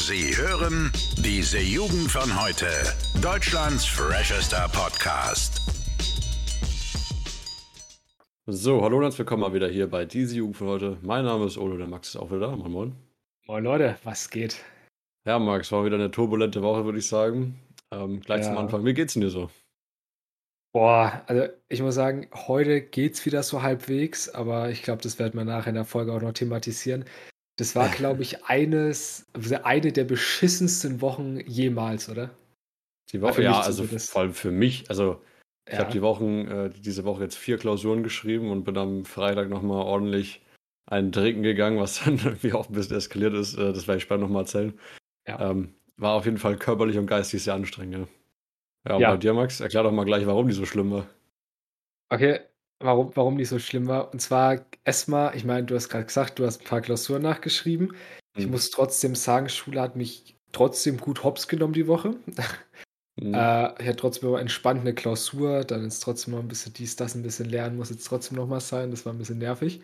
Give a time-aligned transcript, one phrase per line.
[0.00, 2.66] Sie hören diese Jugend von heute.
[3.20, 5.60] Deutschlands freshester Podcast.
[8.46, 10.98] So, hallo und herzlich willkommen mal wieder hier bei diese Jugend von heute.
[11.02, 12.54] Mein Name ist Olo, der Max ist auch wieder da.
[12.56, 12.96] Moin, moin.
[13.48, 14.62] Moin Leute, was geht?
[15.26, 17.58] Ja, Max, war wieder eine turbulente Woche, würde ich sagen.
[17.90, 18.60] Ähm, gleich zum Ja.
[18.60, 18.84] Anfang.
[18.84, 19.50] Wie geht's denn dir so?
[20.72, 25.34] Boah, also ich muss sagen, heute geht's wieder so halbwegs, aber ich glaube, das werden
[25.36, 27.04] wir nachher in der Folge auch noch thematisieren.
[27.58, 29.26] Das war, glaube ich, eines,
[29.64, 32.30] eine der beschissensten Wochen jemals, oder?
[33.12, 34.88] Die Woche, ja, also vor allem für mich.
[34.90, 35.20] Also,
[35.66, 35.80] ich Ja.
[35.80, 39.84] habe die Wochen, äh, diese Woche jetzt vier Klausuren geschrieben und bin am Freitag nochmal
[39.84, 40.40] ordentlich
[40.86, 43.54] einen trinken gegangen, was dann irgendwie auch ein bisschen eskaliert ist.
[43.54, 44.78] Äh, das werde ich später nochmal erzählen.
[45.26, 45.50] Ja.
[45.50, 47.94] Ähm, war auf jeden Fall körperlich und geistig sehr anstrengend.
[47.94, 49.10] Ja, ja und Ja.
[49.10, 51.08] bei dir, Max, erklär doch mal gleich, warum die so schlimm war.
[52.10, 52.40] Okay,
[52.80, 54.12] warum, warum die so schlimm war?
[54.12, 57.94] Und zwar erstmal, ich meine, du hast gerade gesagt, du hast ein paar Klausuren nachgeschrieben.
[58.36, 58.52] Ich Hm.
[58.52, 62.16] muss trotzdem sagen, Schule hat mich trotzdem gut hops genommen die Woche.
[63.20, 63.34] Hm.
[63.34, 66.94] Äh, ich hatte trotzdem aber entspannt eine Klausur, dann ist trotzdem noch ein bisschen dies,
[66.96, 68.90] das ein bisschen lernen, muss jetzt trotzdem noch mal sein.
[68.92, 69.80] Das war ein bisschen nervig.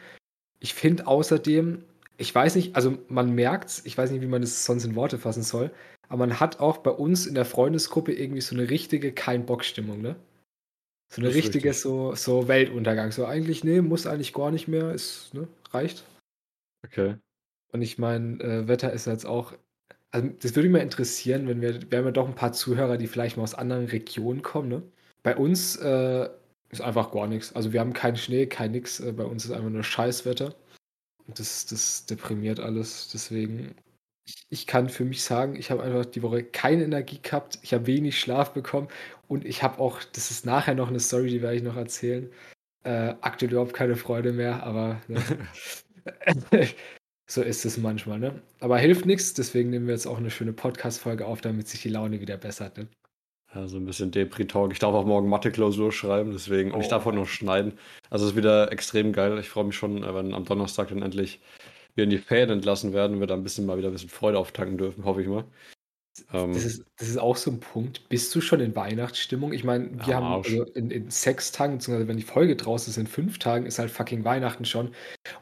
[0.61, 1.83] Ich finde außerdem,
[2.17, 5.19] ich weiß nicht, also man merkt's, ich weiß nicht, wie man es sonst in Worte
[5.19, 5.73] fassen soll,
[6.09, 10.17] aber man hat auch bei uns in der Freundesgruppe irgendwie so eine richtige Kein-Bock-Stimmung, ne?
[11.15, 11.83] So eine richtige richtig.
[11.83, 13.13] so, so Weltuntergang.
[13.13, 16.05] So eigentlich, nee, muss eigentlich gar nicht mehr, ist, ne, reicht.
[16.85, 17.17] Okay.
[17.73, 19.53] Und ich meine, äh, Wetter ist jetzt auch.
[20.11, 22.97] Also, das würde mich mal interessieren, wenn wir, wir haben ja doch ein paar Zuhörer,
[22.97, 24.83] die vielleicht mal aus anderen Regionen kommen, ne?
[25.23, 26.29] Bei uns äh,
[26.71, 27.55] ist einfach gar nichts.
[27.55, 29.01] Also wir haben keinen Schnee, kein nix.
[29.01, 30.55] Äh, bei uns ist einfach nur Scheißwetter.
[31.27, 33.09] Und das, das deprimiert alles.
[33.13, 33.75] Deswegen,
[34.27, 37.59] ich, ich kann für mich sagen, ich habe einfach die Woche keine Energie gehabt.
[37.63, 38.89] Ich habe wenig Schlaf bekommen.
[39.35, 42.31] Und ich habe auch, das ist nachher noch eine Story, die werde ich noch erzählen.
[42.85, 45.21] Äh, aktuell überhaupt keine Freude mehr, aber ne?
[47.27, 48.43] so ist es manchmal, ne?
[48.61, 51.89] Aber hilft nichts, deswegen nehmen wir jetzt auch eine schöne Podcast-Folge auf, damit sich die
[51.89, 52.89] Laune wieder bessert, ne?
[53.55, 54.73] Ja, so ein bisschen Depri-Talk.
[54.73, 56.73] Ich darf auch morgen Mathe-Klausur schreiben, deswegen.
[56.73, 57.11] Und ich darf Oh.
[57.11, 57.79] auch noch schneiden.
[58.11, 59.39] Also es ist wieder extrem geil.
[59.39, 61.41] Ich freue mich schon, äh, wenn am Donnerstag dann endlich
[61.95, 64.39] wir in die Ferien entlassen werden, wir da ein bisschen mal wieder ein bisschen Freude
[64.39, 65.45] auftanken dürfen, hoffe ich mal.
[66.33, 68.09] Ähm, Das ist, das ist auch so ein Punkt.
[68.09, 69.53] Bist du schon in Weihnachtsstimmung?
[69.53, 72.91] Ich meine, wir Ja, haben also in, in sechs Tagen, beziehungsweise wenn die Folge draußen
[72.91, 74.95] ist, in fünf Tagen, ist halt fucking Weihnachten schon.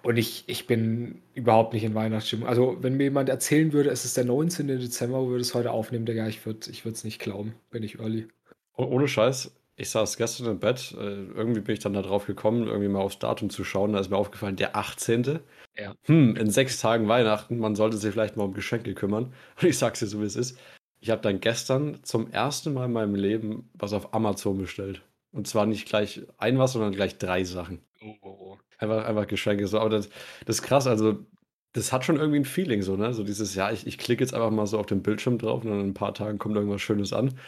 [0.03, 2.49] Und ich, ich bin überhaupt nicht in Weihnachtsstimmung.
[2.49, 4.69] Also, wenn mir jemand erzählen würde, es ist der 19.
[4.69, 7.99] Dezember, wo wir das heute aufnehmen, Digga, ich würde ich es nicht glauben, bin ich
[8.01, 8.29] early.
[8.77, 12.27] oh- ohne Scheiß, ich saß gestern im Bett, äh, irgendwie bin ich dann da drauf
[12.27, 13.93] gekommen, irgendwie mal aufs Datum zu schauen.
[13.93, 15.41] Da ist mir aufgefallen, der 18.
[15.77, 15.95] Ja.
[16.03, 19.33] Hm, in sechs Tagen Weihnachten, man sollte sich vielleicht mal um Geschenke kümmern.
[19.61, 20.59] Und ich sag's dir so, wie es ist.
[21.01, 25.03] Ich habe dann gestern zum ersten Mal in meinem Leben was auf Amazon bestellt.
[25.33, 27.81] Und zwar nicht gleich ein was, sondern gleich drei Sachen.
[28.01, 28.59] Oh, oh, oh.
[28.79, 29.67] Einfach, einfach Geschenke.
[29.67, 29.79] So.
[29.81, 30.11] Aber das,
[30.45, 31.25] das ist krass, also
[31.73, 33.15] das hat schon irgendwie ein Feeling, so, ne?
[33.15, 35.71] So dieses, ja, ich, ich klicke jetzt einfach mal so auf den Bildschirm drauf und
[35.71, 37.39] dann in ein paar Tagen kommt irgendwas Schönes an.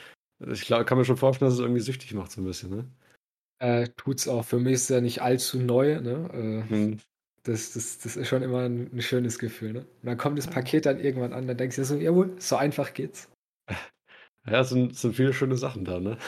[0.51, 2.91] Ich glaub, kann mir schon vorstellen, dass es irgendwie süchtig macht, so ein bisschen, ne?
[3.59, 4.45] Äh, tut's auch.
[4.45, 6.31] Für mich ist es ja nicht allzu neu, ne?
[6.33, 6.99] Äh, Hm.
[7.45, 9.81] Das, das, das ist schon immer ein, ein schönes Gefühl, ne?
[9.81, 12.57] Und dann kommt das Paket dann irgendwann an, dann denkst du dir so, jawohl, so
[12.57, 13.29] einfach geht's.
[14.47, 16.19] Ja, es sind, sind viele schöne Sachen da, ne?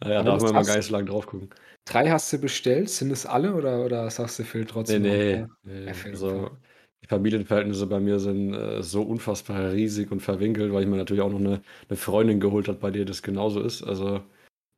[0.00, 1.50] Naja, Aber darf man mal gar nicht so lange drauf gucken.
[1.84, 4.98] Drei hast du bestellt, sind es alle oder, oder sagst du viel Nee, trotzdem?
[4.98, 5.46] nee.
[5.62, 5.94] nee.
[5.94, 6.58] Ja, für- Also,
[7.02, 11.22] die Familienverhältnisse bei mir sind äh, so unfassbar riesig und verwinkelt, weil ich mir natürlich
[11.22, 13.82] auch noch eine, eine Freundin geholt habe, bei der das genauso ist.
[13.82, 14.22] Also,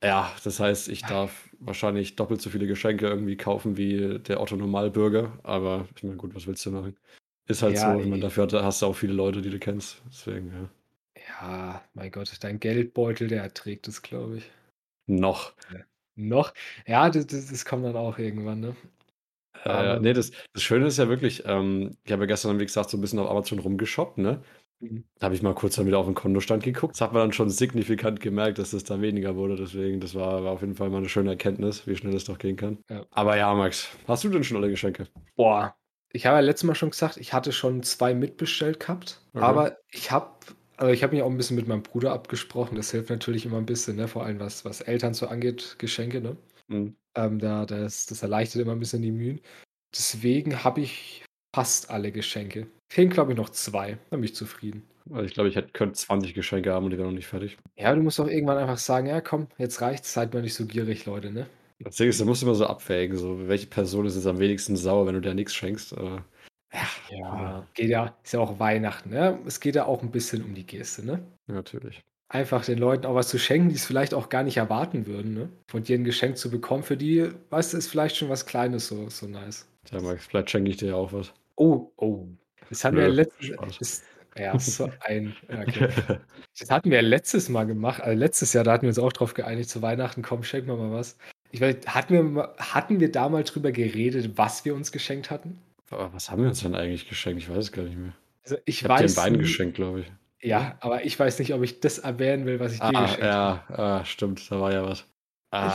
[0.02, 4.56] ja, das heißt, ich darf wahrscheinlich doppelt so viele Geschenke irgendwie kaufen wie der Otto
[4.56, 5.38] Normalbürger.
[5.42, 6.96] Aber ich meine, gut, was willst du machen?
[7.46, 8.00] Ist halt Ja, so.
[8.00, 10.02] Ich meine, dafür hat- hast du auch viele Leute, die du kennst.
[10.06, 10.68] Deswegen, ja.
[11.40, 14.50] Ja, mein Gott, dein Geldbeutel, der erträgt es, glaube ich.
[15.06, 15.52] Noch.
[16.14, 16.52] Noch?
[16.86, 18.76] Ja, das, das, das kommt dann auch irgendwann, ne?
[19.64, 22.64] Äh, ja, nee, das, das Schöne ist ja wirklich, ähm, ich habe ja gestern, wie
[22.66, 24.42] gesagt, so ein bisschen auf Amazon rumgeshoppt, ne?
[24.82, 25.04] Mhm.
[25.18, 26.94] Da habe ich mal kurz dann wieder auf den Kontostand geguckt.
[26.94, 29.56] Das hat man dann schon signifikant gemerkt, dass es da weniger wurde.
[29.56, 32.38] Deswegen, das war, war auf jeden Fall mal eine schöne Erkenntnis, wie schnell es doch
[32.38, 32.78] gehen kann.
[32.90, 33.06] Ja.
[33.12, 35.06] Aber ja, Max, hast du denn schon alle Geschenke?
[35.36, 35.74] Boah.
[36.14, 39.44] Ich habe ja letztes Mal schon gesagt, ich hatte schon zwei mitbestellt gehabt, Okay.
[39.44, 40.28] aber ich habe,
[40.76, 42.76] also ich habe mich auch ein bisschen mit meinem Bruder abgesprochen.
[42.76, 44.08] Das hilft natürlich immer ein bisschen, ne?
[44.08, 46.36] Vor allem was, was Eltern so angeht, Geschenke, ne?
[46.68, 46.96] Hm.
[47.14, 49.40] Ähm, da, das, das erleichtert immer ein bisschen die Mühen.
[49.94, 51.24] Deswegen habe ich
[51.54, 52.66] fast alle Geschenke.
[52.92, 53.96] Fehlen, glaube ich, noch zwei.
[54.10, 54.82] Da bin ich zufrieden.
[55.10, 57.56] Also ich glaube, ich hätte, könnte 20 Geschenke haben und die wären noch nicht fertig.
[57.74, 60.66] Ja, du musst doch irgendwann einfach sagen, ja komm, jetzt reicht's, seid mal nicht so
[60.66, 61.46] gierig, Leute, ne?
[61.80, 64.38] Das Ding ist, da musst du immer so abwägen, so welche Person ist jetzt am
[64.38, 65.96] wenigsten sauer, wenn du dir nichts schenkst.
[65.96, 66.22] Aber
[66.70, 69.38] ja, Ja, geht ja, ist ja auch Weihnachten, ne?
[69.46, 71.22] Es geht ja auch ein bisschen um die Geste, ne?
[71.46, 72.02] natürlich.
[72.28, 75.32] Einfach den Leuten auch was zu schenken, die es vielleicht auch gar nicht erwarten würden,
[75.32, 75.48] ne?
[75.70, 78.86] Von dir ein Geschenk zu bekommen, für die, weißt du, ist vielleicht schon was Kleines
[78.86, 79.66] so, so nice.
[79.86, 81.32] Tja, Max, vielleicht schenke ich dir ja auch was.
[81.56, 82.28] Oh, oh.
[82.72, 84.02] Das wir Nö, ja letztens, Spaß.
[84.38, 85.88] Ja, so ein okay.
[86.58, 89.12] Das hatten wir ja letztes Mal gemacht, also letztes Jahr, da hatten wir uns auch
[89.12, 91.18] drauf geeinigt, zu Weihnachten, komm, schenk mir mal was.
[91.50, 95.60] Ich weiß, hatten wir, hatten wir da mal drüber geredet, was wir uns geschenkt hatten?
[95.90, 97.42] Aber was haben wir uns denn eigentlich geschenkt?
[97.42, 98.14] Ich weiß es gar nicht mehr.
[98.42, 99.18] Also ich, Ich habe dir weiß.
[99.18, 100.12] einen Wein n- geschenkt, glaube ich.
[100.40, 103.22] Ja, aber ich weiß nicht, ob ich das erwähnen will, was ich dir Ah, geschenkt
[103.34, 103.60] habe.
[103.68, 105.00] ja, ah, stimmt, da war ja was.
[105.00, 105.06] Ich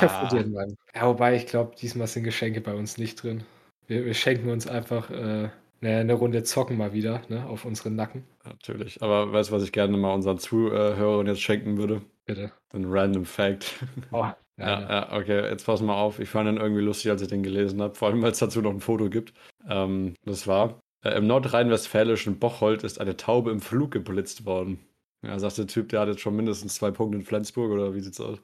[0.02, 0.76] habe dir Ah, einen Wein.
[0.96, 3.44] Ja, wobei ich glaube, diesmal sind Geschenke bei uns nicht drin.
[3.86, 5.50] Wir, wir schenken uns einfach äh,
[5.82, 8.26] eine, eine Runde zocken mal wieder, ne, auf unseren Nacken.
[8.46, 9.02] natürlich.
[9.02, 12.02] Aber weißt du, was ich gerne mal unseren Zuhörern jetzt schenken würde?
[12.26, 12.52] Bitte.
[12.74, 13.76] Ein random Fact.
[14.12, 14.26] Oh,
[14.60, 16.20] Ja, ja, ja, okay, jetzt pass mal auf.
[16.20, 18.60] Ich fand den irgendwie lustig, als ich den gelesen habe, vor allem weil es dazu
[18.60, 19.34] noch ein Foto gibt.
[19.70, 24.80] Ähm, das war, äh, im nordrhein-westfälischen Bocholt ist eine Taube im Flug geblitzt worden.
[25.24, 28.00] Ja, sagt der Typ, der hat jetzt schon mindestens zwei Punkte in Flensburg, oder wie
[28.00, 28.40] sieht's aus?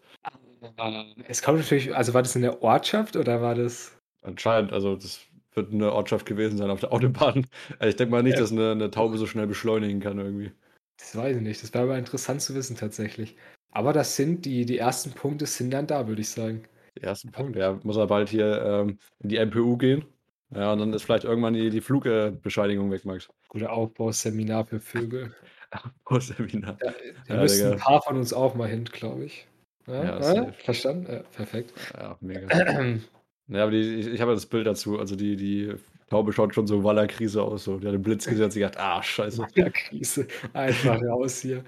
[1.28, 3.98] Es kommt natürlich, also war das in der Ortschaft oder war das?
[4.22, 5.22] Anscheinend, also das
[5.56, 7.48] wird eine Ortschaft gewesen sein auf der Autobahn.
[7.80, 8.42] Also ich denke mal nicht, Ja.
[8.42, 10.52] dass eine, eine Taube so schnell beschleunigen kann irgendwie.
[10.98, 11.62] Das weiß ich nicht.
[11.64, 13.36] Das wäre aber interessant zu wissen tatsächlich.
[13.72, 16.64] Aber das sind die, die ersten Punkte sind dann da, würde ich sagen.
[16.96, 20.06] Der erste Punkt, ja, muss er bald hier ähm, in die MPU gehen.
[20.54, 23.28] Ja, und dann ist vielleicht irgendwann die, die Flugbescheinigung weg, Max.
[23.50, 25.34] Oder Aufbauseminar für Vögel.
[26.06, 26.78] Pro-Seminar.
[26.80, 26.94] Da,
[27.28, 27.84] da Ja, müssten ein Digga.
[27.84, 29.48] paar von uns auch mal hin, glaube ich.
[29.88, 31.12] Ja, Ja, ja, verstanden?
[31.12, 31.74] Ja, perfekt.
[31.98, 32.48] Ja, mega.
[33.48, 35.00] Ja, aber die, ich, ich habe ja das Bild dazu.
[35.00, 35.74] Also die, die
[36.10, 37.64] Taube schaut schon so Waller-Krise aus.
[37.64, 37.80] So.
[37.80, 39.46] Die hat den Blitz gesehen und hat sich gedacht, ah, scheiße.
[39.56, 40.28] Ja, Krise.
[40.54, 41.64] Einfach raus hier.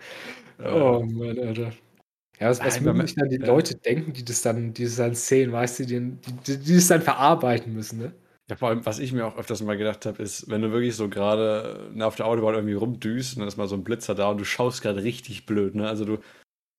[0.59, 0.73] Ja.
[0.73, 1.71] Oh Mann, Alter.
[2.39, 3.37] Ja, was, was sich dann die.
[3.37, 6.87] Leute denken, die das dann, die das dann sehen, weißt du, die, die, die das
[6.87, 8.13] dann verarbeiten müssen, ne?
[8.49, 10.95] Ja, vor allem, was ich mir auch öfters mal gedacht habe, ist, wenn du wirklich
[10.95, 14.13] so gerade äh, auf der Autobahn irgendwie rumdüst und dann ist mal so ein Blitzer
[14.13, 15.87] da und du schaust gerade richtig blöd, ne?
[15.87, 16.19] Also du,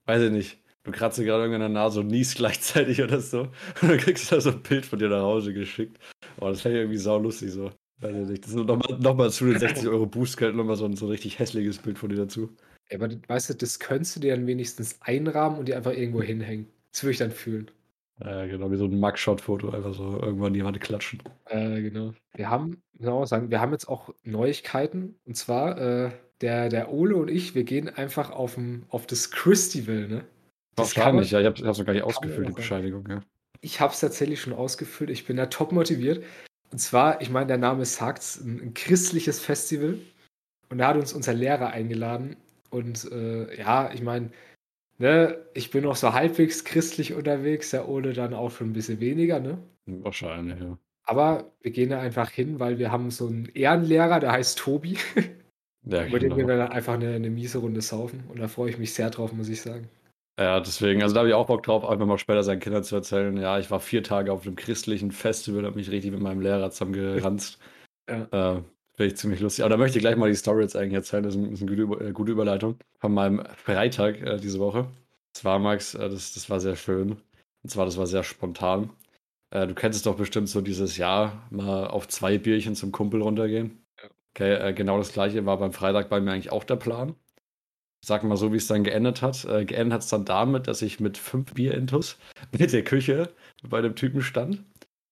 [0.04, 3.20] weiß ich nicht, du kratzt dir gerade irgendwie an der Nase und niest gleichzeitig oder
[3.20, 3.40] so
[3.82, 5.98] und dann kriegst du da so ein Bild von dir nach Hause geschickt.
[6.40, 7.70] Oh, das fände ich irgendwie saulustig so.
[7.98, 8.44] Weiß ich nicht.
[8.44, 11.10] Das ist nochmal noch mal zu den 60 Euro Boostgeld nochmal so ein, so ein
[11.10, 12.50] richtig hässliches Bild von dir dazu.
[12.90, 16.22] Ja, aber weißt du, das könntest du dir dann wenigstens einrahmen und dir einfach irgendwo
[16.22, 16.66] hinhängen.
[16.92, 17.70] Das würde ich dann fühlen.
[18.22, 21.22] Ja, genau, wie so ein Mugshot-Foto, einfach so irgendwann die Wand klatschen.
[21.46, 22.14] Äh, genau.
[22.34, 25.16] Wir haben, auch sagen, wir haben jetzt auch Neuigkeiten.
[25.26, 26.10] Und zwar, äh,
[26.40, 30.24] der, der Ole und ich, wir gehen einfach auf, ein, auf das Christival, ne?
[30.76, 32.52] Das kann Wahrscheinlich, ja, ich habe es noch gar nicht ausgefüllt, die.
[32.52, 33.20] Bescheinigung, ja.
[33.62, 35.10] Ich habe es tatsächlich schon ausgefüllt.
[35.10, 36.22] Ich bin da top motiviert.
[36.70, 39.98] Und zwar, ich meine, der Name sagt's, ein, ein christliches Festival.
[40.68, 42.36] Und da hat uns unser Lehrer eingeladen.
[42.70, 44.30] Und äh, ja, ich meine,
[44.98, 49.00] ne, ich bin noch so halbwegs christlich unterwegs, der Ole dann auch schon ein bisschen
[49.00, 49.58] weniger, ne?
[49.86, 50.76] Wahrscheinlich, ja.
[51.04, 54.98] Aber wir gehen da einfach hin, weil wir haben so einen Ehrenlehrer, der heißt Tobi.
[55.84, 56.36] Ja, Über den genau.
[56.36, 58.24] gehen wir dann einfach eine, eine miese Runde saufen.
[58.28, 59.88] Und da freue ich mich sehr drauf, muss ich sagen.
[60.38, 62.94] Ja, deswegen, also da habe ich auch Bock drauf, einfach mal später seinen Kindern zu
[62.94, 63.34] erzählen.
[63.38, 66.70] Ja, ich war vier Tage auf einem christlichen Festival, habe mich richtig mit meinem Lehrer
[66.70, 67.58] zusammengeranzt.
[68.08, 68.58] Ja.
[68.58, 68.62] Äh,
[68.94, 69.64] Finde ich ziemlich lustig.
[69.64, 71.24] Aber da möchte ich gleich mal die Story jetzt eigentlich erzählen.
[71.24, 74.86] Das ist, ein, ist eine gute, äh, gute Überleitung von meinem Freitag äh, diese Woche.
[75.32, 77.16] Das war, Max, äh, das, das war sehr schön.
[77.64, 78.90] Und zwar, das war sehr spontan.
[79.50, 83.22] Äh, du kennst es doch bestimmt so dieses Jahr, mal auf zwei Bierchen zum Kumpel
[83.22, 83.84] runtergehen.
[84.00, 84.08] Ja.
[84.34, 87.16] Okay, äh, genau das gleiche war beim Freitag bei mir eigentlich auch der Plan.
[88.06, 89.44] Sag mal so, wie es dann geendet hat.
[89.46, 92.18] Äh, geendet hat es dann damit, dass ich mit fünf Bierintus
[92.56, 93.30] mit der Küche
[93.68, 94.62] bei dem Typen stand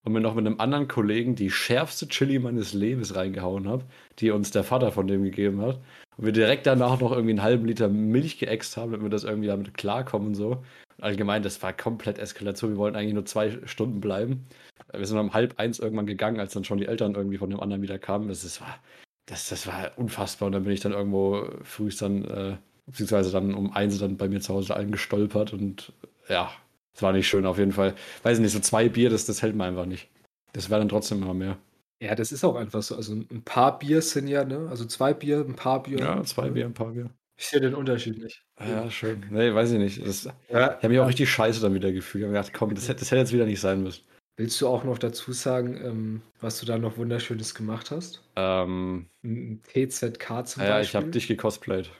[0.04, 3.84] und mir noch mit einem anderen Kollegen die schärfste Chili meines Lebens reingehauen habe,
[4.20, 5.80] die uns der Vater von dem gegeben hat.
[6.16, 9.24] Und wir direkt danach noch irgendwie einen halben Liter Milch geäxt haben, damit wir das
[9.24, 10.62] irgendwie damit klarkommen und so.
[11.00, 12.70] Allgemein, das war komplett Eskalation.
[12.70, 14.46] Wir wollten eigentlich nur zwei Stunden bleiben.
[14.92, 17.50] Äh, Wir sind um halb eins irgendwann gegangen, als dann schon die Eltern irgendwie von
[17.50, 18.28] dem anderen wieder kamen.
[18.28, 18.78] Das, das, war,
[19.26, 20.46] das, das war unfassbar.
[20.46, 24.28] Und dann bin ich dann irgendwo früh dann, äh, beziehungsweise dann um eins dann bei
[24.28, 25.92] mir zu Hause allen gestolpert und
[26.28, 26.52] ja,
[26.94, 27.94] es war nicht schön auf jeden Fall.
[28.22, 30.08] Weiß ich nicht, so zwei Bier, das, das hält man einfach nicht.
[30.52, 31.58] Das wäre dann trotzdem immer mehr.
[32.00, 32.96] Ja, das ist auch einfach so.
[32.96, 34.68] Also ein paar Bier sind ja, ne?
[34.68, 35.98] Also zwei Bier, ein paar Bier.
[35.98, 37.10] Ja, zwei Bier, ein paar Bier.
[37.36, 38.44] Ich sehe den Unterschied nicht.
[38.60, 39.24] Ja, schön.
[39.30, 40.06] Nee, weiß ich nicht.
[40.06, 42.22] Das, ich Ja, habe mich auch richtig scheiße dann wieder gefühlt.
[42.22, 44.04] Ich habe gedacht, komm, das hätte, das hätte jetzt wieder nicht sein müssen.
[44.36, 48.22] Willst du auch noch dazu sagen, ähm, was du da noch Wunderschönes gemacht hast?
[48.36, 51.00] Ähm, Ein TZK zum ja, ich Beispiel?
[51.00, 51.90] habe dich gecosplayt.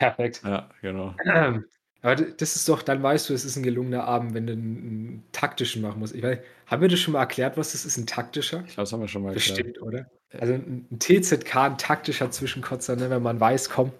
[0.00, 0.40] Perfekt.
[0.44, 1.14] Ja, genau.
[2.02, 4.54] Aber d- das ist doch, dann weißt du, es ist ein gelungener Abend, wenn du
[4.54, 6.14] einen, einen taktischen machen musst.
[6.14, 8.60] Ich weiß, haben wir das schon mal erklärt, was das ist, ein taktischer?
[8.66, 9.58] Ich glaube, das haben wir schon mal erklärt.
[9.58, 10.06] Bestimmt, oder?
[10.38, 13.92] Also ein, ein TZK, ein taktischer Zwischenkotzer, ne, wenn man weiß, komm,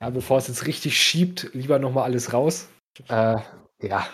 [0.00, 2.68] ja, bevor es jetzt richtig schiebt, lieber nochmal alles raus.
[3.08, 3.36] Äh,
[3.82, 4.06] ja,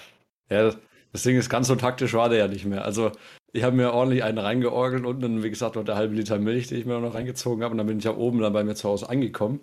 [0.50, 0.78] Ja, das,
[1.12, 2.84] das Ding ist, ganz so taktisch war der ja nicht mehr.
[2.84, 3.12] Also,
[3.52, 6.68] ich habe mir ordentlich einen reingeorgelt und dann, wie gesagt, noch der halbe Liter Milch,
[6.68, 7.72] die ich mir noch reingezogen habe.
[7.72, 9.60] Und dann bin ich ja oben dann bei mir zu Hause angekommen.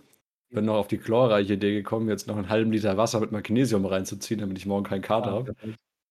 [0.55, 3.85] Bin noch auf die glorreiche Idee gekommen, jetzt noch einen halben Liter Wasser mit Magnesium
[3.85, 5.55] reinzuziehen, damit ich morgen keinen Kater habe.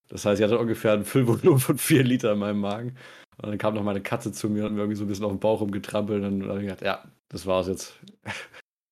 [0.08, 2.96] Das heißt, ich hatte ungefähr ein Füllvolumen von vier Liter in meinem Magen.
[3.38, 5.24] Und dann kam noch meine Katze zu mir und hat mir irgendwie so ein bisschen
[5.24, 6.22] auf den Bauch rumgetrampelt.
[6.22, 7.98] Und dann habe ich gedacht, ja, das war's jetzt.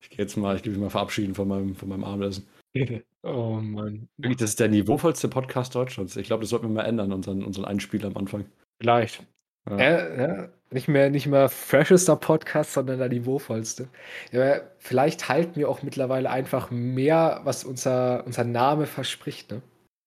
[0.04, 2.46] Ich gehe jetzt mal, ich gebe mich mal verabschieden von meinem, von meinem Abendessen.
[3.24, 4.08] Oh Mann.
[4.18, 6.16] Das ist der niveauvollste Podcast Deutschlands.
[6.16, 8.46] Ich glaube, das sollten wir mal ändern, unseren, unseren Einspieler am Anfang.
[8.80, 9.24] Vielleicht.
[9.70, 9.78] Ja.
[9.78, 10.48] Ja, ja.
[10.72, 13.88] Nicht mehr, nicht mehr freshester Podcast, sondern der niveauvollste.
[14.32, 19.62] Ja, vielleicht halten wir auch mittlerweile einfach mehr, was unser, unser Name verspricht, ne?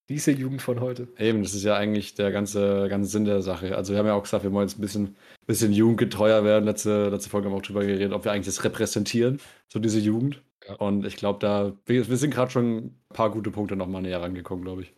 [0.07, 1.07] Diese Jugend von heute.
[1.17, 3.75] Eben, das ist ja eigentlich der ganze, ganze Sinn der Sache.
[3.75, 5.15] Also wir haben ja auch gesagt, wir wollen jetzt ein bisschen,
[5.47, 6.65] bisschen jugendgetreuer werden.
[6.65, 9.99] Letzte, letzte Folge haben wir auch drüber geredet, ob wir eigentlich das repräsentieren, so diese
[9.99, 10.43] Jugend.
[10.67, 10.75] Ja.
[10.75, 14.21] Und ich glaube, da, wir, wir sind gerade schon ein paar gute Punkte nochmal näher
[14.21, 14.93] rangekommen, glaube ich.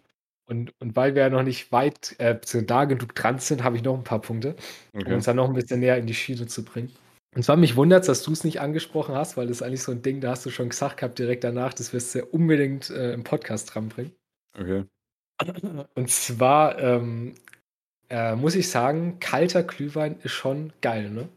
[0.49, 3.83] Und, und weil wir ja noch nicht weit, äh, da genug dran sind, habe ich
[3.83, 4.55] noch ein paar Punkte,
[5.01, 5.13] um Okay.
[5.13, 6.91] uns dann noch ein bisschen näher in die Schiene zu bringen.
[7.35, 9.91] Und zwar mich wundert dass du es nicht angesprochen hast, weil das ist eigentlich so
[9.91, 13.13] ein Ding, da hast du schon gesagt gehabt direkt danach, das wirst du unbedingt äh,
[13.13, 14.13] im Podcast dranbringen.
[14.59, 14.85] Okay.
[15.95, 17.35] Und zwar ähm,
[18.09, 21.29] äh, muss ich sagen, kalter Glühwein ist schon geil, ne?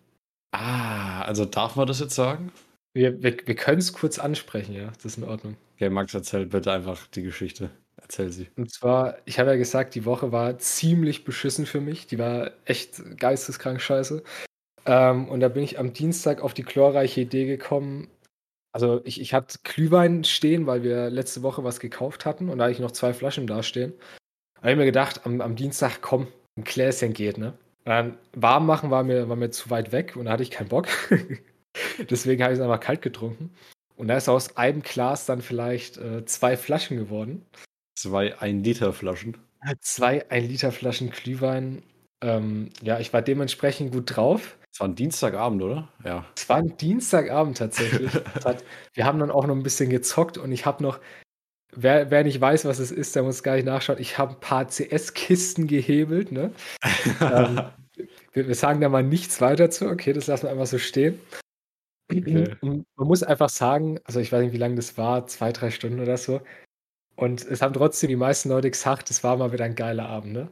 [0.52, 2.52] Ah, also darf man das jetzt sagen?
[2.92, 5.56] Wir, wir, wir können es kurz ansprechen, ja, das ist in Ordnung.
[5.74, 7.70] Okay, Max, erzähl bitte einfach die Geschichte.
[8.02, 8.48] Erzähl sie.
[8.56, 12.06] Und zwar, ich habe ja gesagt, die Woche war ziemlich beschissen für mich.
[12.06, 14.22] Die war echt geisteskrank scheiße.
[14.86, 18.08] Ähm, und da bin ich am Dienstag auf die glorreiche Idee gekommen.
[18.72, 22.64] Also ich, ich hatte Glühwein stehen, weil wir letzte Woche was gekauft hatten und da
[22.64, 23.92] hatte ich noch zwei Flaschen da stehen.
[24.54, 27.54] Da habe ich mir gedacht, am, am Dienstag, komm, ein Gläschen geht, ne?
[27.84, 30.68] Dann warm machen war mir, war mir zu weit weg und da hatte ich keinen
[30.68, 30.86] Bock.
[32.10, 33.50] Deswegen habe ich es einfach kalt getrunken.
[33.96, 37.44] Und da ist aus einem Glas dann vielleicht äh, zwei Flaschen geworden.
[38.00, 39.36] Zwei 1-Liter-Flaschen.
[39.80, 41.82] Zwei 1-Liter-Flaschen Glühwein.
[42.22, 44.56] Ähm, ja, ich war dementsprechend gut drauf.
[44.72, 45.88] Es war ein Dienstagabend, oder?
[46.02, 46.24] Ja.
[46.34, 48.10] Es war ein Dienstagabend tatsächlich.
[48.44, 48.64] Hat,
[48.94, 50.98] wir haben dann auch noch ein bisschen gezockt und ich habe noch,
[51.76, 53.98] wer, wer nicht weiß, was es ist, der muss gar nicht nachschauen.
[54.00, 56.32] Ich habe ein paar CS-Kisten gehebelt.
[56.32, 56.54] Ne?
[57.20, 57.60] ähm,
[58.32, 59.90] wir, wir sagen da mal nichts weiter zu.
[59.90, 61.20] Okay, das lassen wir einfach so stehen.
[62.10, 62.56] Okay.
[62.62, 66.00] Man muss einfach sagen, also ich weiß nicht, wie lange das war, zwei, drei Stunden
[66.00, 66.40] oder so.
[67.20, 70.32] Und es haben trotzdem die meisten Leute gesagt, es war mal wieder ein geiler Abend,
[70.32, 70.48] ne?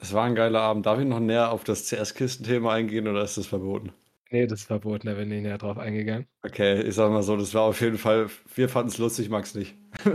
[0.00, 0.84] Es war ein geiler Abend.
[0.84, 3.92] Darf ich noch näher auf das CS-Kisten-Thema eingehen oder ist das verboten?
[4.30, 6.26] Nee, das ist verboten, da bin ich näher drauf eingegangen.
[6.44, 9.54] Okay, ich sag mal so, das war auf jeden Fall, wir fanden es lustig, Max
[9.54, 9.76] nicht.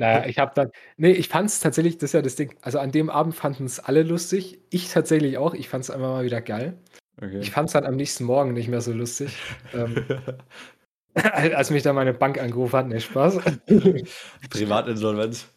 [0.00, 2.78] Naja, ich habe dann, nee, ich fand es tatsächlich, das ist ja das Ding, also
[2.78, 6.24] an dem Abend fanden es alle lustig, ich tatsächlich auch, ich fand es einfach mal
[6.24, 6.78] wieder geil.
[7.20, 7.40] Okay.
[7.40, 9.36] Ich fand es dann am nächsten Morgen nicht mehr so lustig,
[9.74, 10.06] ähm,
[11.54, 13.38] als mich dann meine Bank angerufen hat, ne, Spaß.
[14.50, 15.48] Privatinsolvenz.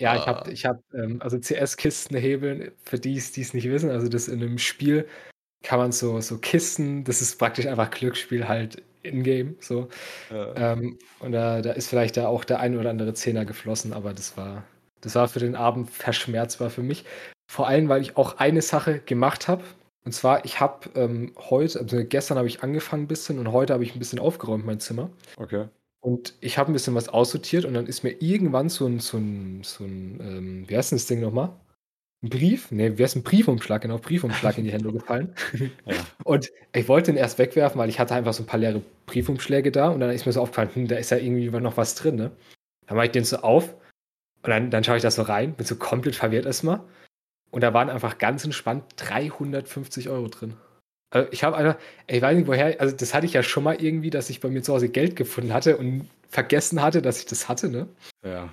[0.00, 0.26] Ja, ich Ah.
[0.26, 4.28] habe, ich hab, ähm, also CS-Kisten hebeln, für die es es nicht wissen, also das
[4.28, 5.08] in einem Spiel
[5.64, 9.88] kann man so, so Kisten, das ist praktisch einfach Glücksspiel halt in-game, so.
[10.30, 10.72] Ja.
[10.74, 14.12] Ähm, und da, da ist vielleicht da auch der ein oder andere Zehner geflossen, aber
[14.14, 14.64] das war,
[15.00, 17.04] das war für den Abend verschmerzbar für mich.
[17.50, 19.64] Vor allem, weil ich auch eine Sache gemacht habe.
[20.04, 23.74] Und zwar, ich habe ähm, heute, also gestern habe ich angefangen ein bisschen und heute
[23.74, 25.10] habe ich ein bisschen aufgeräumt mein Zimmer.
[25.36, 25.66] Okay.
[26.00, 29.18] Und ich habe ein bisschen was aussortiert und dann ist mir irgendwann so ein, so
[29.18, 31.50] ein, so ein ähm, wie heißt denn das Ding nochmal?
[32.22, 32.70] Ein Brief?
[32.72, 33.82] Ne, wie heißt ein Briefumschlag?
[33.82, 35.34] Genau, Briefumschlag in die Hände gefallen.
[35.86, 35.94] Ja.
[36.24, 39.70] Und ich wollte den erst wegwerfen, weil ich hatte einfach so ein paar leere Briefumschläge
[39.70, 42.16] da und dann ist mir so aufgefallen, hm, da ist ja irgendwie noch was drin,
[42.16, 42.30] ne?
[42.86, 43.74] Dann mache ich den so auf
[44.42, 46.80] und dann, dann schaue ich da so rein, bin so komplett verwirrt erstmal.
[47.50, 50.54] Und da waren einfach ganz entspannt 350 Euro drin.
[51.10, 51.76] Also ich habe einfach,
[52.06, 54.48] ich weiß nicht woher, also das hatte ich ja schon mal irgendwie, dass ich bei
[54.48, 57.88] mir zu Hause Geld gefunden hatte und vergessen hatte, dass ich das hatte, ne?
[58.22, 58.52] Ja.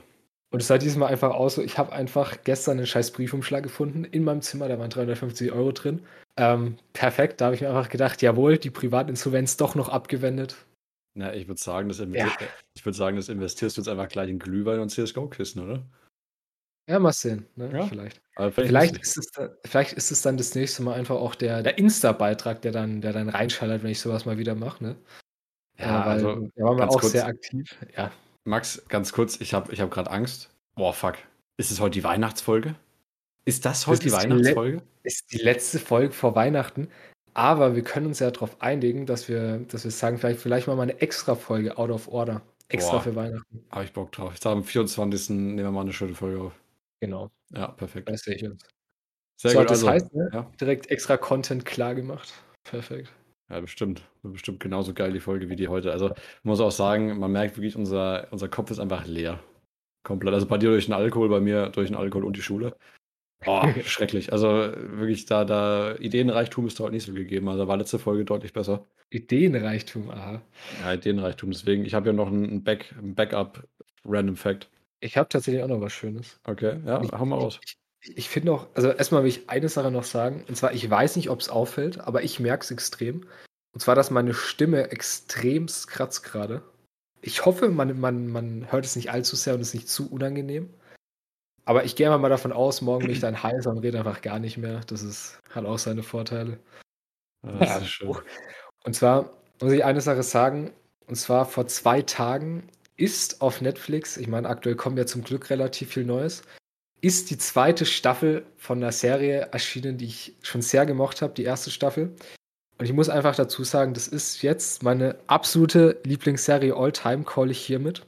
[0.52, 4.06] Und es sah diesmal einfach aus, so, ich habe einfach gestern einen scheiß Briefumschlag gefunden
[4.06, 6.02] in meinem Zimmer, da waren 350 Euro drin.
[6.38, 10.56] Ähm, perfekt, da habe ich mir einfach gedacht, jawohl, die Privatinsolvenz doch noch abgewendet.
[11.18, 14.40] Na, ich würde sagen, das ich würde sagen, das investierst du jetzt einfach gleich in
[14.40, 15.84] Glühwein und CSGO-Kisten, oder?
[16.88, 17.72] Ja, mal sehen, ne?
[17.74, 17.88] Ja.
[17.88, 18.22] Vielleicht.
[18.36, 21.64] Vielleicht Vielleicht ist, es da, vielleicht ist es dann das nächste Mal einfach auch der,
[21.64, 24.96] der Insta-Beitrag, der dann, der dann reinschallert, wenn ich sowas mal wieder mache, ne?
[25.80, 27.12] Ja, Äh, weil also, da waren wir auch kurz.
[27.14, 27.76] sehr aktiv.
[27.98, 28.12] Ja.
[28.44, 30.52] Max, ganz kurz, ich habe ich hab gerade Angst.
[30.76, 31.16] Boah, fuck.
[31.58, 32.76] Ist es heute die Weihnachtsfolge?
[33.46, 34.82] Ist das heute die ist die Weihnachtsfolge?
[35.04, 36.90] Ist die letzte Folge vor Weihnachten.
[37.34, 40.80] Aber wir können uns ja darauf einigen, dass wir, dass wir sagen, vielleicht, vielleicht mal
[40.80, 42.42] eine extra Folge out of order.
[42.70, 43.02] Extra Boah.
[43.02, 43.66] für Weihnachten.
[43.72, 44.34] Habe ich Bock drauf.
[44.34, 45.30] Ich sage, am 24.
[45.32, 46.54] nehmen wir mal eine schöne Folge auf.
[47.02, 47.32] Genau.
[47.52, 48.10] Ja, perfekt.
[48.10, 48.66] Das sehe ich uns.
[49.40, 49.70] Sehr so, gut.
[49.70, 50.30] das Also, heißt, ne?
[50.34, 52.34] ja, Direkt extra Content klar gemacht.
[52.64, 53.12] Perfekt.
[53.50, 54.04] ja, bestimmt.
[54.24, 55.92] Bestimmt genauso geil die Folge wie die heute.
[55.92, 59.40] Also, ich muss auch sagen, man merkt wirklich, unser, unser Kopf ist einfach leer.
[60.04, 60.34] Komplett.
[60.36, 62.76] Also bei dir durch den Alkohol, bei mir durch den Alkohol und die Schule.
[63.44, 64.32] Boah, schrecklich.
[64.32, 67.50] Also wirklich, da, da Ideenreichtum ist da heute nicht so gegeben.
[67.50, 68.86] Also war letzte Folge deutlich besser.
[69.10, 70.42] Ideenreichtum, aha.
[70.82, 71.52] Ja, Ideenreichtum.
[71.52, 73.68] Deswegen, ich habe ja noch ein, Back, ein Backup
[74.06, 74.70] Random Fact.
[75.00, 76.40] Ich habe tatsächlich auch noch was Schönes.
[76.46, 77.60] Okay, ja, Ich- hau mal raus.
[78.02, 80.46] Ich, ich finde auch, also erstmal will ich eine Sache noch sagen.
[80.48, 83.28] Und zwar, ich weiß nicht, ob es auffällt, aber ich merke es extrem.
[83.74, 86.62] Und zwar, dass meine Stimme extremst kratzt gerade.
[87.22, 90.10] Ich hoffe, man, man, man hört es nicht allzu sehr und es ist nicht zu
[90.12, 90.74] unangenehm.
[91.66, 94.38] Aber ich gehe mal davon aus, morgen bin ich dann heiser und rede einfach gar
[94.38, 94.82] nicht mehr.
[94.86, 96.60] Das ist, hat auch seine Vorteile.
[97.42, 98.16] das ist schön.
[98.84, 100.72] Und zwar muss ich eine Sache sagen.
[101.08, 105.50] Und zwar vor zwei Tagen ist auf Netflix, ich meine, aktuell kommt ja zum Glück
[105.50, 106.44] relativ viel Neues,
[107.02, 111.44] ist die zweite Staffel von der Serie erschienen, die ich schon sehr gemocht habe, die
[111.44, 112.16] erste Staffel.
[112.78, 117.52] Und ich muss einfach dazu sagen, das ist jetzt meine absolute Lieblingsserie all time, call
[117.52, 118.06] ich hiermit.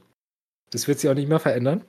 [0.70, 1.84] Das wird sich auch nicht mehr verändern.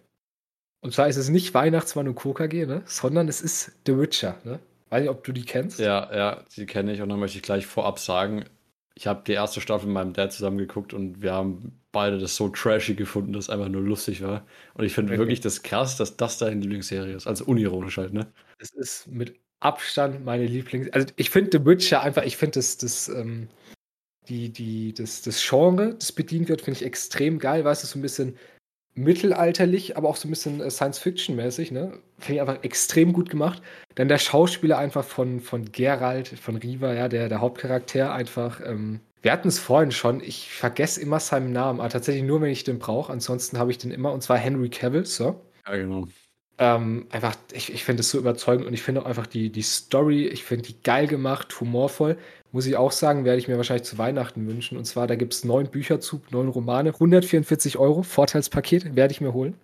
[0.81, 2.83] Und zwar ist es nicht Weihnachtsmann und KKG, ne?
[2.85, 4.37] sondern es ist The Witcher.
[4.45, 4.59] Ne?
[4.89, 5.79] Weiß nicht, ob du die kennst.
[5.79, 7.01] Ja, ja, die kenne ich.
[7.01, 8.45] Und dann möchte ich gleich vorab sagen,
[8.95, 12.36] ich habe die erste Staffel mit meinem Dad zusammen geguckt und wir haben beide das
[12.36, 14.46] so trashy gefunden, dass es einfach nur lustig war.
[14.74, 15.19] Und ich finde okay.
[15.19, 17.27] wirklich das krass, dass das deine Lieblingsserie ist.
[17.27, 18.31] Also unironisch halt, ne?
[18.60, 20.89] Es ist mit Abstand meine Lieblings.
[20.91, 23.48] Also ich finde The Witcher einfach, ich finde das, das, ähm,
[24.27, 27.65] die, die, das, das Genre, das bedient wird, finde ich extrem geil.
[27.65, 28.38] Weißt du, so ein bisschen
[28.93, 32.00] mittelalterlich, aber auch so ein bisschen äh, Science-Fiction-mäßig, ne?
[32.19, 33.62] Finde ich einfach extrem gut gemacht.
[33.96, 38.62] Dann der Schauspieler einfach von, von Geralt, von Riva, ja, der, der Hauptcharakter einfach.
[38.63, 42.51] Ähm, wir hatten es vorhin schon, ich vergesse immer seinen Namen, aber tatsächlich nur, wenn
[42.51, 43.11] ich den brauche.
[43.11, 45.41] Ansonsten habe ich den immer, und zwar Henry Cavill, so.
[45.67, 46.07] Ja, genau.
[46.57, 49.61] Ähm, einfach, ich, ich finde es so überzeugend und ich finde auch einfach die, die
[49.61, 52.17] Story, ich finde die geil gemacht, humorvoll.
[52.51, 54.77] Muss ich auch sagen, werde ich mir wahrscheinlich zu Weihnachten wünschen.
[54.77, 59.21] Und zwar, da gibt es neun Bücher zu, neun Romane, 144 Euro, Vorteilspaket, werde ich
[59.21, 59.55] mir holen.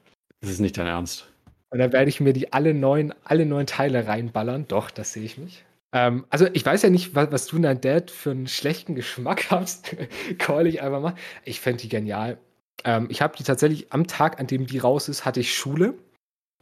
[0.41, 1.27] Das ist nicht dein Ernst.
[1.69, 4.65] Und dann werde ich mir die alle neun, alle neun Teile reinballern.
[4.67, 5.65] Doch, das sehe ich mich.
[5.95, 8.95] Ähm, also ich weiß ja nicht, was, was du und dein Dad für einen schlechten
[8.95, 9.95] Geschmack hast.
[10.37, 11.15] Call ich einfach mal.
[11.45, 12.37] Ich fände die genial.
[12.83, 15.95] Ähm, ich habe die tatsächlich am Tag, an dem die raus ist, hatte ich Schule.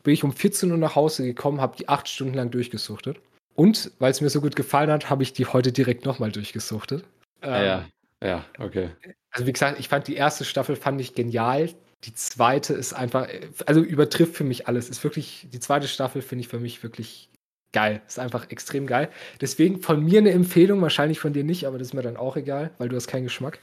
[0.03, 3.19] Bin ich um 14 Uhr nach Hause gekommen, habe die acht Stunden lang durchgesuchtet.
[3.55, 7.03] Und weil es mir so gut gefallen hat, habe ich die heute direkt nochmal durchgesuchtet.
[7.41, 7.85] Ah, ähm, ja,
[8.23, 8.89] ja, okay.
[9.31, 11.69] Also wie gesagt, ich fand die erste Staffel fand ich genial.
[12.03, 13.27] Die zweite ist einfach,
[13.65, 14.89] also übertrifft für mich alles.
[14.89, 17.29] Ist wirklich, die zweite Staffel finde ich für mich wirklich
[17.73, 18.01] geil.
[18.07, 19.09] Ist einfach extrem geil.
[19.41, 22.37] Deswegen von mir eine Empfehlung, wahrscheinlich von dir nicht, aber das ist mir dann auch
[22.37, 23.59] egal, weil du hast keinen Geschmack.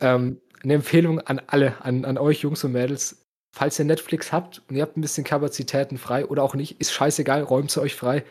[0.00, 3.24] Ähm, eine Empfehlung an alle, an, an euch Jungs und Mädels.
[3.56, 6.92] Falls ihr Netflix habt und ihr habt ein bisschen Kapazitäten frei oder auch nicht, ist
[6.92, 8.24] scheißegal, räumt sie euch frei.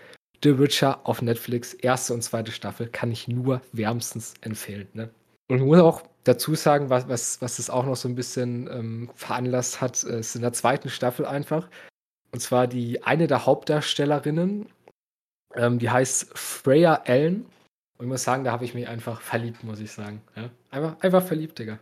[0.44, 4.88] The Witcher auf Netflix, erste und zweite Staffel, kann ich nur wärmstens empfehlen.
[4.94, 5.10] Ne?
[5.50, 8.70] Und ich muss auch dazu sagen, was, was, was es auch noch so ein bisschen
[8.72, 11.68] ähm, veranlasst hat, äh, ist in der zweiten Staffel einfach.
[12.32, 14.68] Und zwar die eine der Hauptdarstellerinnen,
[15.58, 17.46] ähm, die heißt Freya Allen.
[17.98, 20.22] Und ich muss sagen, da habe ich mich einfach verliebt, muss ich sagen.
[20.36, 20.50] Ja?
[20.70, 21.80] Einfach, einfach verliebt, Digga.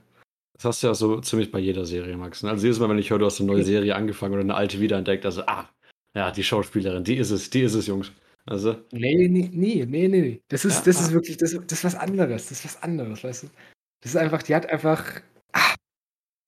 [0.54, 2.42] Das hast du ja so ziemlich bei jeder Serie, Max.
[2.42, 2.50] Ne?
[2.50, 4.80] Also jedes Mal, wenn ich höre, du hast eine neue Serie angefangen oder eine alte
[4.80, 5.70] wiederentdeckt, also, ah,
[6.14, 8.12] ja, die Schauspielerin, die ist es, die ist es, Jungs.
[8.46, 8.78] Also.
[8.92, 10.42] Nee, nee, nee, nee, nee.
[10.48, 12.48] Das ist, ja, das ist wirklich, das, das ist was anderes.
[12.48, 13.48] Das ist was anderes, weißt du?
[14.02, 15.04] Das ist einfach, die hat einfach,
[15.52, 15.76] ah,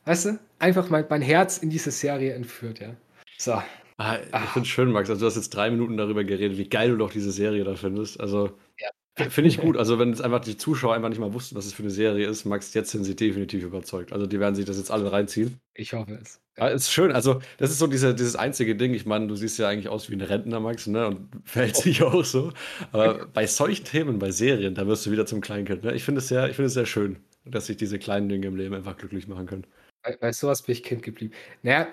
[0.06, 2.96] weißt du, einfach mein, mein Herz in diese Serie entführt, ja.
[3.38, 3.62] So.
[3.98, 4.46] Ah, ich ah.
[4.46, 5.10] finde es schön, Max.
[5.10, 7.76] Also, du hast jetzt drei Minuten darüber geredet, wie geil du doch diese Serie da
[7.76, 8.20] findest.
[8.20, 9.30] Also, ja.
[9.30, 9.76] finde ich gut.
[9.76, 12.28] Also, wenn jetzt einfach die Zuschauer einfach nicht mal wussten, was es für eine Serie
[12.28, 14.14] ist, Max, jetzt sind sie definitiv überzeugt.
[14.14, 15.60] Also, die werden sich das jetzt alle reinziehen.
[15.74, 16.40] Ich hoffe es.
[16.60, 17.12] Ja, ist schön.
[17.12, 18.94] Also, das ist so diese, dieses einzige Ding.
[18.94, 21.08] Ich meine, du siehst ja eigentlich aus wie ein Rentner, Max, ne?
[21.08, 22.52] Und verhält sich auch so.
[22.92, 25.84] Aber bei solchen Themen, bei Serien, da wirst du wieder zum Kleinkind.
[25.84, 25.96] Ne?
[25.96, 28.96] Ich finde es sehr, es sehr schön, dass sich diese kleinen Dinge im Leben einfach
[28.96, 29.66] glücklich machen können.
[30.04, 31.34] Bei, bei sowas bin ich Kind geblieben.
[31.64, 31.88] Naja,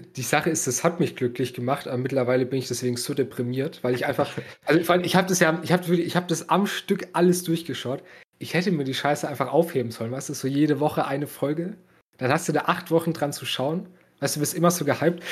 [0.00, 3.82] die Sache ist, das hat mich glücklich gemacht, aber mittlerweile bin ich deswegen so deprimiert,
[3.82, 4.30] weil ich einfach,
[4.64, 7.42] also vor allem, ich habe das ja, ich habe ich hab das am Stück alles
[7.42, 8.02] durchgeschaut.
[8.38, 11.76] Ich hätte mir die Scheiße einfach aufheben sollen, weißt du, so jede Woche eine Folge.
[12.18, 13.88] Dann hast du da acht Wochen dran zu schauen.
[14.20, 15.22] Weißt du, bist immer so gehypt.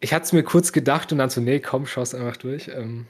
[0.00, 2.68] Ich hatte es mir kurz gedacht und dann so, nee, komm, schau es einfach durch.
[2.68, 3.06] Ähm,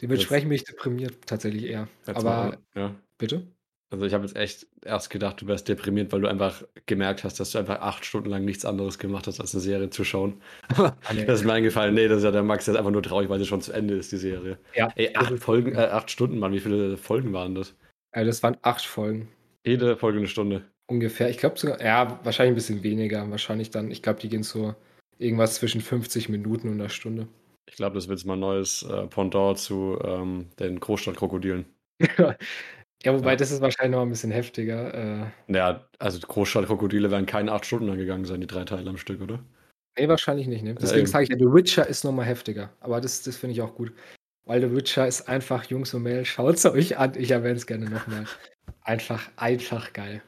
[0.00, 1.88] dementsprechend bin ich deprimiert tatsächlich eher.
[2.06, 2.94] Aber, mal, ja.
[3.18, 3.46] bitte?
[3.92, 7.38] Also ich habe jetzt echt erst gedacht, du wärst deprimiert, weil du einfach gemerkt hast,
[7.38, 10.40] dass du einfach acht Stunden lang nichts anderes gemacht hast, als eine Serie zu schauen.
[11.26, 11.94] Das ist mir eingefallen.
[11.94, 13.72] Nee, das ist ja der Max, der ist einfach nur traurig, weil sie schon zu
[13.72, 14.58] Ende ist, die Serie.
[14.74, 14.88] Ja.
[14.96, 17.74] Ey, acht Folgen, äh, acht Stunden, Mann, wie viele Folgen waren das?
[18.12, 19.28] Also das waren acht Folgen.
[19.64, 20.64] Jede Folge eine Stunde.
[20.86, 21.28] Ungefähr.
[21.28, 23.30] Ich glaube sogar, ja, wahrscheinlich ein bisschen weniger.
[23.30, 24.74] Wahrscheinlich dann, ich glaube, die gehen so
[25.18, 27.28] irgendwas zwischen 50 Minuten und einer Stunde.
[27.68, 31.66] Ich glaube, das wird jetzt mal ein neues äh, Pendant zu ähm, den Großstadtkrokodilen.
[33.04, 33.36] ja, wobei ja.
[33.36, 34.94] das ist wahrscheinlich noch ein bisschen heftiger.
[34.94, 38.96] Äh, ja, also Großstadtkrokodile werden keine acht Stunden lang gegangen sein, die drei Teile am
[38.96, 39.40] Stück, oder?
[39.98, 40.64] Nee, wahrscheinlich nicht.
[40.64, 40.74] Ne?
[40.74, 42.70] Deswegen ja, sage ich ja, The Witcher ist nochmal heftiger.
[42.80, 43.92] Aber das, das finde ich auch gut.
[44.44, 47.12] Weil The Witcher ist einfach, Jungs und Mädels, schaut es euch an.
[47.16, 48.24] Ich erwähne es gerne nochmal.
[48.82, 50.22] Einfach, einfach geil.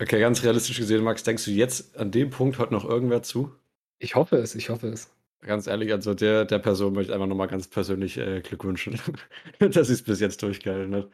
[0.00, 3.54] Okay, ganz realistisch gesehen, Max, denkst du jetzt an dem Punkt hört noch irgendwer zu?
[3.98, 5.10] Ich hoffe es, ich hoffe es.
[5.42, 9.00] Ganz ehrlich, also der, der Person möchte ich einfach nochmal ganz persönlich äh, Glück wünschen,
[9.58, 11.08] dass sie es bis jetzt durchgehalten hat.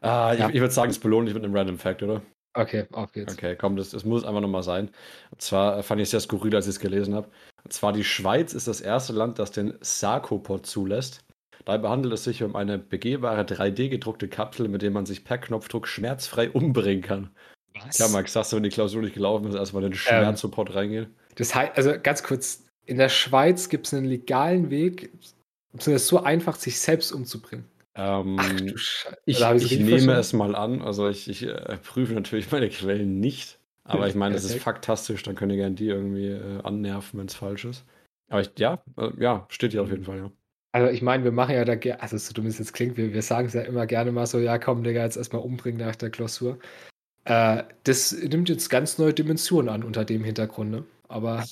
[0.00, 0.48] Ah, ja.
[0.48, 2.22] ich, ich würde sagen, es belohnt dich mit einem Random Fact, oder?
[2.54, 3.34] Okay, auf geht's.
[3.34, 4.90] Okay, komm, das, das muss einfach nochmal sein.
[5.30, 7.28] Und zwar äh, fand ich es sehr skurril, als ich es gelesen habe.
[7.64, 11.20] Und zwar die Schweiz ist das erste Land, das den Sarkopod zulässt.
[11.66, 15.86] Dabei handelt es sich um eine begehbare 3D-gedruckte Kapsel, mit der man sich per Knopfdruck
[15.86, 17.30] schmerzfrei umbringen kann.
[17.84, 17.98] Was?
[17.98, 20.76] Ja, Max, sagst du, wenn die Klausur nicht gelaufen ist, erstmal in den Schmerzsupport ähm,
[20.76, 21.16] reingehen?
[21.34, 25.10] Das heißt, also ganz kurz, in der Schweiz gibt es einen legalen Weg,
[25.76, 27.66] es ist so einfach, sich selbst umzubringen.
[27.96, 29.16] Ähm, Ach du Scheiße.
[29.24, 30.82] Ich, ich, ich nehme es mal an.
[30.82, 33.58] Also ich, ich äh, prüfe natürlich meine Quellen nicht.
[33.84, 35.22] Aber ich meine, das ist faktastisch.
[35.22, 37.84] Dann könnt ihr gerne die irgendwie äh, annerven, wenn es falsch ist.
[38.28, 40.30] Aber ich, ja, äh, ja, steht hier auf jeden Fall, ja.
[40.72, 43.22] Also ich meine, wir machen ja da, also so dumm es jetzt klingt, wir, wir
[43.22, 46.10] sagen es ja immer gerne mal so, ja komm, Digga, jetzt erstmal umbringen nach der
[46.10, 46.58] Klausur.
[47.24, 50.84] Äh, das nimmt jetzt ganz neue Dimensionen an unter dem Hintergrund, ne?
[51.08, 51.44] Aber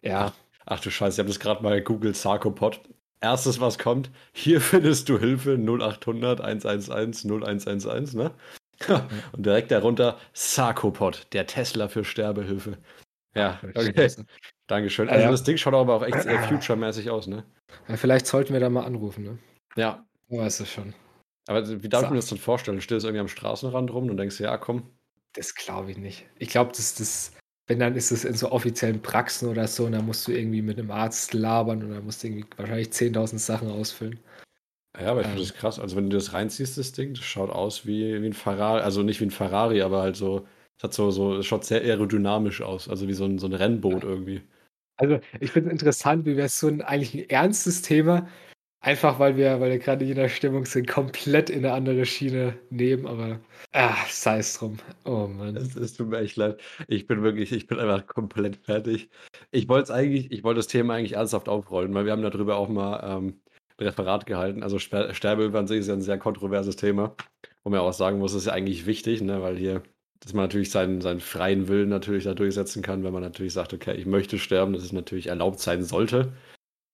[0.00, 0.32] ja.
[0.64, 2.80] Ach du Scheiße, ich habe das gerade mal Google Sarkopod
[3.20, 8.30] erstes, was kommt, hier findest du Hilfe 0800 111 0111, ne?
[9.32, 12.76] Und direkt darunter Sarkopod, der Tesla für Sterbehilfe.
[13.34, 14.10] Ja, okay.
[14.66, 15.08] Dankeschön.
[15.08, 15.30] Also ja.
[15.30, 17.44] das Ding schaut aber auch echt äh, future-mäßig aus, ne?
[17.88, 19.38] Ja, vielleicht sollten wir da mal anrufen, ne?
[19.76, 20.04] Ja.
[20.28, 20.94] Du weißt es schon.
[21.46, 22.78] Aber wie darf ich mir das denn vorstellen?
[22.78, 24.90] Du stehst irgendwie am Straßenrand rum und denkst, ja, komm.
[25.34, 26.26] Das glaube ich nicht.
[26.38, 27.32] Ich glaube, das, das,
[27.66, 30.62] wenn, dann ist es in so offiziellen Praxen oder so, und dann musst du irgendwie
[30.62, 34.20] mit einem Arzt labern und dann musst du irgendwie wahrscheinlich 10.000 Sachen ausfüllen.
[35.00, 35.48] Ja, aber ich finde ähm.
[35.48, 35.78] das krass.
[35.78, 38.80] Also, wenn du das reinziehst, das Ding, das schaut aus wie, wie ein Ferrari.
[38.80, 40.46] Also nicht wie ein Ferrari, aber halt so,
[40.78, 42.88] es hat so, so, schaut sehr aerodynamisch aus.
[42.88, 44.08] Also wie so ein, so ein Rennboot ja.
[44.08, 44.42] irgendwie.
[44.96, 48.26] Also, ich finde es interessant, wie wäre es so ein eigentlich ein ernstes Thema,
[48.80, 52.56] Einfach weil wir, weil wir gerade in der Stimmung sind, komplett in eine andere Schiene
[52.70, 53.40] nehmen, aber
[53.72, 54.78] ach, sei es drum.
[55.04, 55.56] Oh Mann.
[55.56, 56.60] Es, es tut mir echt leid.
[56.86, 59.10] Ich bin wirklich, ich bin einfach komplett fertig.
[59.50, 62.56] Ich wollte es eigentlich, ich wollte das Thema eigentlich ernsthaft aufrollen, weil wir haben darüber
[62.56, 63.40] auch mal ähm,
[63.78, 64.62] ein Referat gehalten.
[64.62, 67.16] Also Sterbehilfe an sich ist ja ein sehr kontroverses Thema,
[67.64, 69.82] wo man auch sagen muss, das ist ja eigentlich wichtig, ne, weil hier,
[70.20, 73.74] dass man natürlich seinen, seinen freien Willen natürlich da durchsetzen kann, wenn man natürlich sagt,
[73.74, 76.32] okay, ich möchte sterben, dass es natürlich erlaubt sein sollte.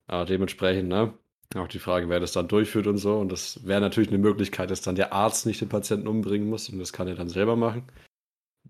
[0.07, 1.13] Aber dementsprechend, ne,
[1.61, 3.17] auch die Frage, wer das dann durchführt und so.
[3.17, 6.69] Und das wäre natürlich eine Möglichkeit, dass dann der Arzt nicht den Patienten umbringen muss
[6.69, 7.83] und das kann er dann selber machen.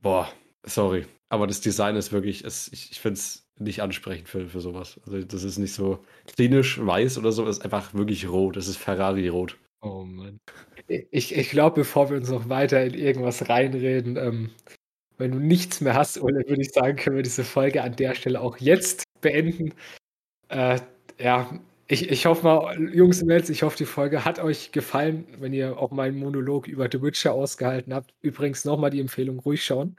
[0.01, 0.29] Boah,
[0.65, 1.05] sorry.
[1.29, 4.99] Aber das Design ist wirklich, es, ich, ich finde es nicht ansprechend für, für sowas.
[5.05, 8.57] Also das ist nicht so klinisch weiß oder so, es ist einfach wirklich rot.
[8.57, 9.57] Es ist Ferrari-rot.
[9.81, 10.39] Oh Mann.
[10.87, 14.49] Ich, ich glaube, bevor wir uns noch weiter in irgendwas reinreden, ähm,
[15.17, 18.15] wenn du nichts mehr hast, Ole, würde ich sagen, können wir diese Folge an der
[18.15, 19.73] Stelle auch jetzt beenden.
[20.49, 20.79] Äh,
[21.19, 21.59] ja,
[21.93, 25.53] ich, ich hoffe mal, Jungs und Mädels, ich hoffe, die Folge hat euch gefallen, wenn
[25.53, 28.13] ihr auch meinen Monolog über The Witcher ausgehalten habt.
[28.21, 29.95] Übrigens nochmal die Empfehlung, ruhig schauen.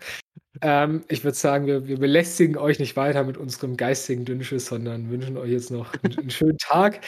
[0.60, 5.10] Ähm, ich würde sagen, wir, wir, belästigen euch nicht weiter mit unserem geistigen Dünnschiss, sondern
[5.10, 7.00] wünschen euch jetzt noch einen, einen, schönen Tag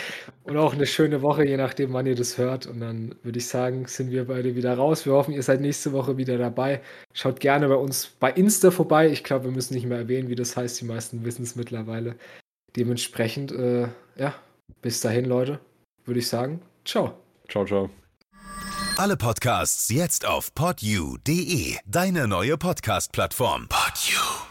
[0.44, 2.66] und auch eine schöne Woche, je nachdem, wann ihr das hört.
[2.66, 5.06] Und dann würde ich sagen, sind wir beide wieder raus.
[5.06, 6.80] Wir hoffen, ihr seid nächste Woche wieder dabei.
[7.12, 9.08] Schaut gerne bei uns bei Insta vorbei.
[9.10, 10.80] Ich glaube, wir müssen nicht mehr erwähnen, wie das heißt.
[10.80, 12.16] Die meisten wissen es mittlerweile.
[12.76, 14.34] Dementsprechend, äh, ja,
[14.82, 15.60] bis dahin, Leute,
[16.04, 17.22] würde ich sagen, ciao.
[17.48, 17.90] Ciao, ciao.
[18.96, 23.68] Alle Podcasts jetzt auf podyou.de, deine neue Podcast-Plattform.
[23.68, 24.45] Podyou.